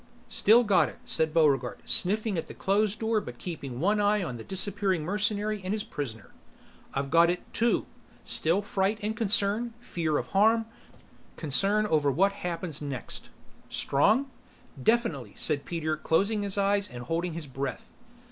[0.29, 4.37] "Still got it," said Buregarde, sniffing at the closed door but keeping one eye on
[4.37, 6.31] the disappearing mercenary and his prisoner.
[6.95, 7.85] "I've got it, too.
[8.25, 10.65] Still fright and concern: fear of harm,
[11.37, 13.29] concern over what happens next."
[13.69, 14.25] "Strong?"
[14.81, 17.91] "Definitely," said Peter closing his eyes and holding his breath.